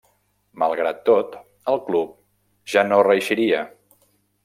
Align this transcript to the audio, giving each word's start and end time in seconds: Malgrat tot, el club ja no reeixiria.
Malgrat 0.63 1.03
tot, 1.09 1.35
el 1.73 1.79
club 1.91 2.17
ja 2.75 2.89
no 2.91 3.03
reeixiria. 3.13 3.65